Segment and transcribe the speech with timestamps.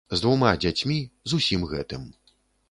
[0.11, 0.97] З двума дзяцьмі,
[1.31, 2.09] з усім гэтым.